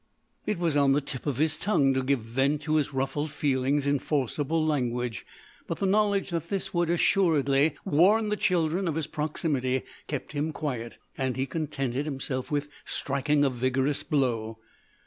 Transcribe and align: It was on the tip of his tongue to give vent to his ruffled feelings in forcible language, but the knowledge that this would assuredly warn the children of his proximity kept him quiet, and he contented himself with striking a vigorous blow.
It 0.47 0.57
was 0.57 0.75
on 0.75 0.93
the 0.93 0.99
tip 0.99 1.27
of 1.27 1.37
his 1.37 1.59
tongue 1.59 1.93
to 1.93 2.01
give 2.01 2.21
vent 2.21 2.63
to 2.63 2.77
his 2.77 2.91
ruffled 2.91 3.29
feelings 3.29 3.85
in 3.85 3.99
forcible 3.99 4.65
language, 4.65 5.27
but 5.67 5.77
the 5.77 5.85
knowledge 5.85 6.31
that 6.31 6.49
this 6.49 6.73
would 6.73 6.89
assuredly 6.89 7.75
warn 7.85 8.29
the 8.29 8.35
children 8.35 8.87
of 8.87 8.95
his 8.95 9.05
proximity 9.05 9.83
kept 10.07 10.31
him 10.31 10.51
quiet, 10.53 10.97
and 11.19 11.35
he 11.37 11.45
contented 11.45 12.05
himself 12.07 12.49
with 12.49 12.67
striking 12.83 13.45
a 13.45 13.49
vigorous 13.51 14.01
blow. 14.01 14.57